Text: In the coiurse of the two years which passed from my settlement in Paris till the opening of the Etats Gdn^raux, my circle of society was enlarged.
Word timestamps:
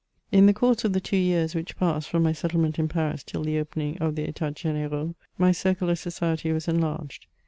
In 0.31 0.47
the 0.47 0.53
coiurse 0.55 0.83
of 0.83 0.93
the 0.93 0.99
two 0.99 1.15
years 1.15 1.53
which 1.53 1.77
passed 1.77 2.09
from 2.09 2.23
my 2.23 2.31
settlement 2.33 2.79
in 2.79 2.87
Paris 2.87 3.21
till 3.23 3.43
the 3.43 3.59
opening 3.59 3.99
of 3.99 4.15
the 4.15 4.23
Etats 4.27 4.63
Gdn^raux, 4.63 5.13
my 5.37 5.51
circle 5.51 5.91
of 5.91 5.99
society 5.99 6.51
was 6.51 6.67
enlarged. 6.67 7.27